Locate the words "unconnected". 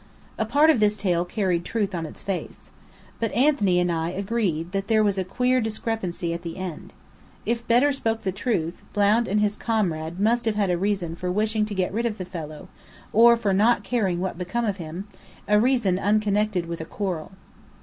15.99-16.65